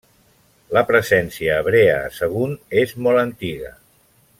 La 0.77 0.83
presència 0.91 1.59
hebrea 1.63 2.01
a 2.07 2.09
Sagunt 2.17 2.59
és 2.85 2.99
molt 3.05 3.27
antiga. 3.29 3.75